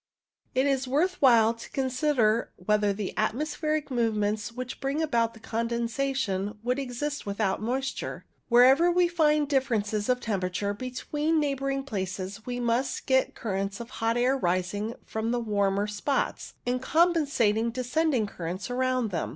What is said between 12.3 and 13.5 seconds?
we must get ii6